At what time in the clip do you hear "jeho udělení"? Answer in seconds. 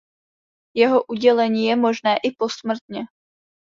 0.75-1.65